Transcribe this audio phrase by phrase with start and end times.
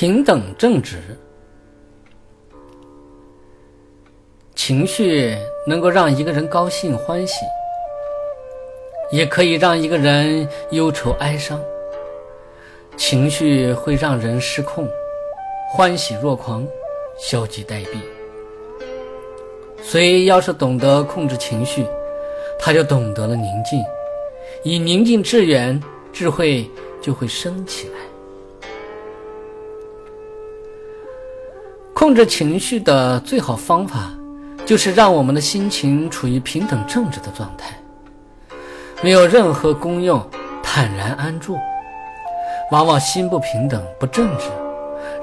[0.00, 0.96] 平等正直，
[4.54, 5.36] 情绪
[5.66, 7.44] 能够让一个人高兴欢喜，
[9.10, 11.60] 也可以让一个人忧愁哀伤。
[12.96, 14.88] 情绪会让人失控，
[15.68, 16.64] 欢喜若狂，
[17.18, 17.98] 消极待毙。
[19.82, 21.84] 所以要是懂得控制情绪，
[22.56, 23.82] 他就懂得了宁静，
[24.62, 26.70] 以宁静致远，智慧
[27.02, 28.07] 就会升起来。
[31.98, 34.08] 控制情绪的最好方法，
[34.64, 37.76] 就是让我们的心情处于平等正直的状态，
[39.02, 40.24] 没有任何功用，
[40.62, 41.58] 坦然安住。
[42.70, 44.44] 往往心不平等、不正直，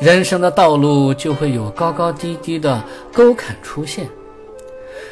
[0.00, 4.08] 人生的道路就会有高高低低的沟坎出现。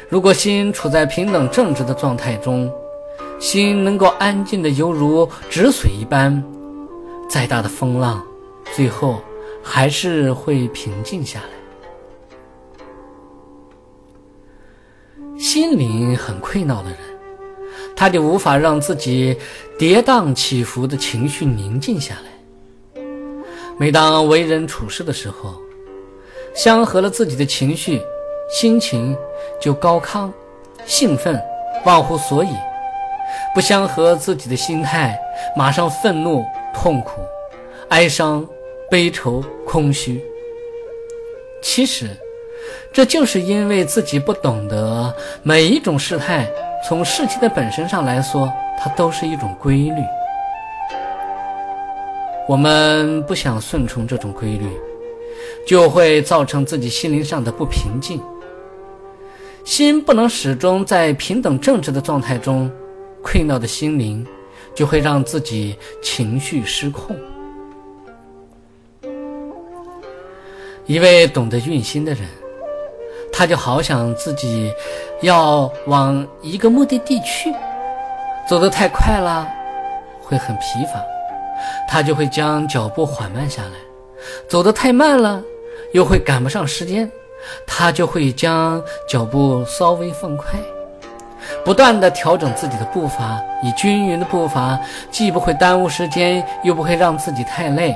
[0.09, 2.69] 如果心处在平等正直的状态中，
[3.39, 6.43] 心能够安静的犹如止水一般，
[7.29, 8.21] 再大的风浪，
[8.75, 9.21] 最后。
[9.63, 11.45] 还是会平静下来。
[15.39, 16.97] 心灵很溃闹的人，
[17.95, 19.37] 他就无法让自己
[19.79, 23.01] 跌宕起伏的情绪宁静下来。
[23.77, 25.55] 每当为人处事的时候，
[26.55, 27.99] 相合了自己的情绪，
[28.49, 29.17] 心情
[29.59, 30.31] 就高亢、
[30.85, 31.41] 兴奋、
[31.83, 32.51] 忘乎所以；
[33.55, 35.19] 不相合自己的心态，
[35.57, 37.21] 马上愤怒、痛苦、
[37.89, 38.47] 哀伤。
[38.93, 40.21] 悲愁、空虚，
[41.63, 42.15] 其实
[42.93, 46.47] 这就是因为自己不懂得每一种事态，
[46.87, 49.95] 从事情的本身上来说，它都是一种规律。
[52.47, 54.67] 我们不想顺从这种规律，
[55.65, 58.21] 就会造成自己心灵上的不平静。
[59.65, 62.71] 心不能始终在平等正直的状态中，
[63.23, 64.23] 困扰的心灵
[64.75, 67.17] 就会让自己情绪失控。
[70.85, 72.27] 一位懂得运心的人，
[73.31, 74.69] 他就好想自己
[75.21, 77.53] 要往一个目的地去，
[78.49, 79.47] 走得太快了，
[80.21, 81.01] 会很疲乏，
[81.87, 83.71] 他就会将脚步缓慢下来；
[84.49, 85.41] 走得太慢了，
[85.93, 87.09] 又会赶不上时间，
[87.65, 90.59] 他就会将脚步稍微放快，
[91.63, 94.77] 不断的调整自己的步伐，以均匀的步伐，
[95.09, 97.95] 既不会耽误时间，又不会让自己太累。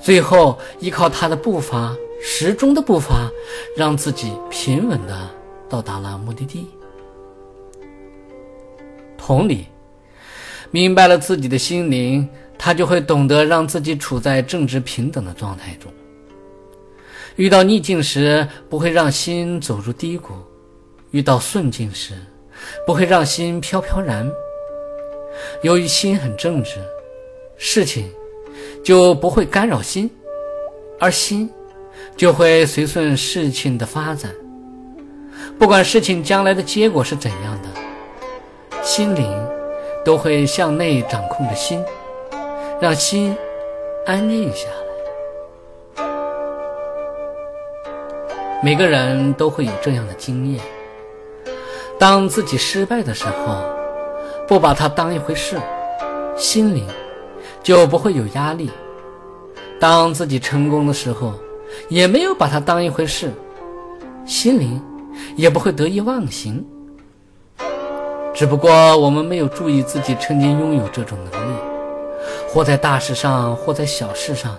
[0.00, 3.30] 最后，依靠他的步伐，时钟的步伐，
[3.76, 5.30] 让自己平稳的
[5.68, 6.68] 到达了目的地。
[9.16, 9.66] 同理，
[10.70, 15.92] 明白了自己的心灵，他就会懂得让自己处在正直平等的状态中。
[17.36, 20.32] 遇到逆境时，不会让心走入低谷；
[21.10, 22.14] 遇到顺境时，
[22.86, 24.30] 不会让心飘飘然。
[25.62, 26.76] 由于心很正直，
[27.56, 28.10] 事情。
[28.82, 30.10] 就不会干扰心，
[30.98, 31.48] 而心
[32.16, 34.30] 就会随顺事情的发展。
[35.58, 37.68] 不管事情将来的结果是怎样的，
[38.82, 39.30] 心灵
[40.04, 41.84] 都会向内掌控着心，
[42.80, 43.36] 让心
[44.06, 44.74] 安静下来。
[48.62, 50.60] 每个人都会有这样的经验：
[51.98, 53.62] 当自己失败的时候，
[54.48, 55.58] 不把它当一回事，
[56.36, 56.86] 心灵。
[57.62, 58.70] 就不会有压力。
[59.78, 61.34] 当自己成功的时候，
[61.88, 63.32] 也没有把它当一回事，
[64.26, 64.82] 心灵
[65.36, 66.64] 也不会得意忘形。
[68.32, 71.58] 只不过我们没有注意自己曾经拥有这种能力，
[72.48, 74.56] 或在大事上，或在小事上，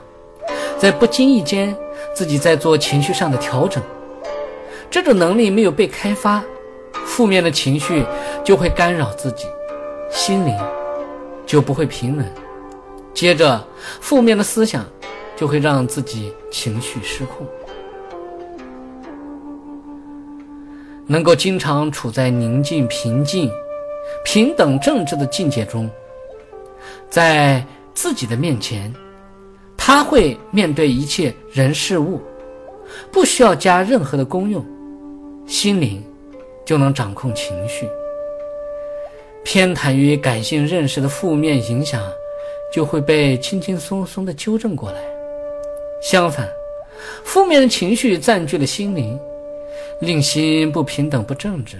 [0.77, 1.75] 在不经意间，
[2.13, 3.81] 自己在做情绪上的调整。
[4.89, 6.43] 这种能力没有被开发，
[7.05, 8.05] 负面的情绪
[8.43, 9.45] 就会干扰自己，
[10.09, 10.57] 心灵
[11.45, 12.25] 就不会平稳。
[13.13, 13.63] 接着，
[13.99, 14.85] 负面的思想
[15.35, 17.45] 就会让自己情绪失控。
[21.05, 23.51] 能够经常处在宁静、平静、
[24.23, 25.89] 平等、正直的境界中，
[27.09, 27.63] 在
[27.93, 28.93] 自己的面前，
[29.75, 32.21] 他会面对一切人事物，
[33.11, 34.65] 不需要加任何的功用，
[35.45, 36.01] 心灵
[36.65, 37.89] 就能掌控情绪。
[39.43, 42.01] 偏袒于感性认识的负面影响。
[42.71, 45.01] 就会被轻轻松松的纠正过来。
[46.01, 46.49] 相反，
[47.23, 49.19] 负面的情绪占据了心灵，
[49.99, 51.77] 令心不平等、不正直，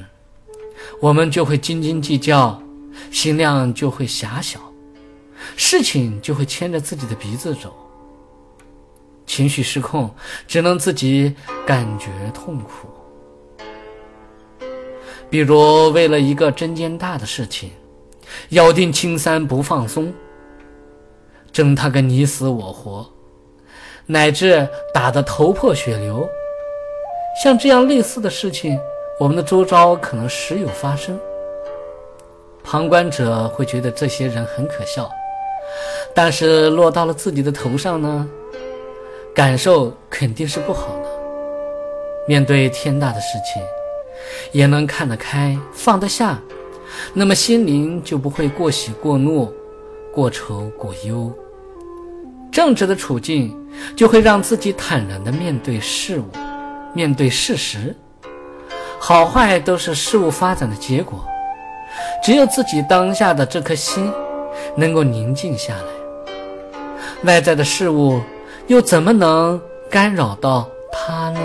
[1.00, 2.62] 我们就会斤斤计较，
[3.10, 4.60] 心量就会狭小，
[5.56, 7.74] 事情就会牵着自己的鼻子走，
[9.26, 10.14] 情绪失控，
[10.48, 11.34] 只能自己
[11.66, 12.88] 感觉痛苦。
[15.30, 17.72] 比如，为了一个针尖大的事情，
[18.50, 20.14] 咬定青山不放松。
[21.52, 23.06] 争他个你死我活，
[24.06, 26.28] 乃至打得头破血流。
[27.44, 28.80] 像这样类似的事情，
[29.20, 31.20] 我们的周遭可能时有发生。
[32.64, 35.10] 旁观者会觉得这些人很可笑，
[36.14, 38.28] 但是落到了自己的头上呢，
[39.34, 41.10] 感受肯定是不好的。
[42.28, 43.64] 面对天大的事情，
[44.52, 46.40] 也能看得开、放得下，
[47.14, 49.52] 那么心灵就不会过喜过怒、
[50.14, 51.32] 过愁过忧。
[52.52, 53.58] 正直的处境
[53.96, 56.26] 就会让自己坦然地面对事物。
[56.94, 57.96] 面对事实，
[59.00, 61.24] 好坏都是事物发展的结果。
[62.22, 64.12] 只有自己当下的这颗心
[64.76, 66.34] 能够宁静下来，
[67.24, 68.20] 外在的事物
[68.68, 69.60] 又怎么能
[69.90, 71.40] 干扰到他呢？